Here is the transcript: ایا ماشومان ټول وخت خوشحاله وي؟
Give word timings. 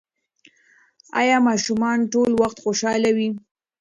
ایا 1.21 1.37
ماشومان 1.47 1.97
ټول 2.13 2.31
وخت 2.41 2.57
خوشحاله 2.63 3.09
وي؟ 3.17 3.29